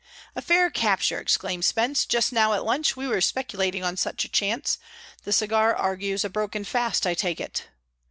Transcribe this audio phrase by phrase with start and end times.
[0.35, 2.07] "A fair capture!" exclaimed Spence.
[2.07, 4.79] "Just now, at lunch, we were speculating on such a chance.
[5.25, 7.67] The cigar argues a broken fast, I take it."